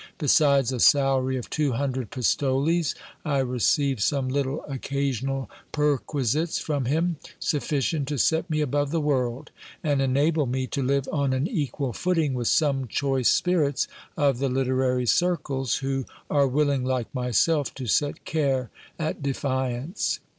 [0.17, 6.85] Besides a salary of two hundred pistoles, I receive some little occa sional perquisites from
[6.85, 9.51] him, sufficient to set me above the world,
[9.83, 13.87] and enable me to live on an equal footing with some choice spirits
[14.17, 20.19] of the literary circles, who are willing, like myself, to set care at defiance.